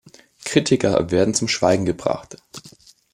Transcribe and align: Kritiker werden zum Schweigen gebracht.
Kritiker 0.45 1.11
werden 1.11 1.35
zum 1.35 1.47
Schweigen 1.47 1.85
gebracht. 1.85 2.37